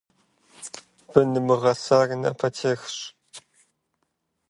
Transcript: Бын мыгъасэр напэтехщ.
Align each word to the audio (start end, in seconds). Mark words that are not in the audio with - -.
Бын 1.11 1.29
мыгъасэр 1.45 2.09
напэтехщ. 2.21 2.95